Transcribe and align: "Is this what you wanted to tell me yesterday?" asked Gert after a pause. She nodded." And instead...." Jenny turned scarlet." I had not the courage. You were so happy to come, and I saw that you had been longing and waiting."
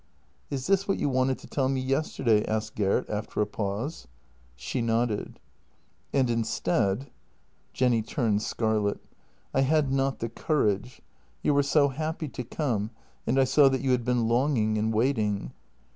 "Is 0.49 0.65
this 0.65 0.87
what 0.87 0.97
you 0.97 1.09
wanted 1.09 1.37
to 1.37 1.47
tell 1.47 1.69
me 1.69 1.79
yesterday?" 1.79 2.43
asked 2.47 2.73
Gert 2.75 3.07
after 3.07 3.39
a 3.39 3.45
pause. 3.45 4.07
She 4.55 4.81
nodded." 4.81 5.39
And 6.11 6.27
instead...." 6.27 7.11
Jenny 7.73 8.01
turned 8.01 8.41
scarlet." 8.41 8.99
I 9.53 9.61
had 9.61 9.91
not 9.93 10.17
the 10.17 10.29
courage. 10.29 11.03
You 11.43 11.53
were 11.53 11.61
so 11.61 11.89
happy 11.89 12.29
to 12.29 12.43
come, 12.43 12.89
and 13.27 13.39
I 13.39 13.43
saw 13.43 13.69
that 13.69 13.81
you 13.81 13.91
had 13.91 14.03
been 14.03 14.27
longing 14.27 14.75
and 14.79 14.91
waiting." 14.91 15.51